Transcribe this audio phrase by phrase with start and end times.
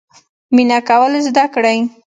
[0.55, 1.79] مینه کول زده کړئ